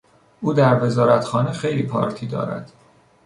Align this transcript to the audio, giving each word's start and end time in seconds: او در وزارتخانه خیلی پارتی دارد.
او 0.41 0.53
در 0.53 0.83
وزارتخانه 0.83 1.51
خیلی 1.51 1.83
پارتی 1.83 2.27
دارد. 2.27 2.71